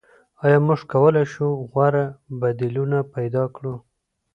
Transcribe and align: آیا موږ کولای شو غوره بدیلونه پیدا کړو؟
آیا 0.43 0.57
موږ 0.67 0.79
کولای 0.91 1.25
شو 1.33 1.47
غوره 1.71 2.05
بدیلونه 2.41 2.97
پیدا 3.15 3.43
کړو؟ 3.55 3.75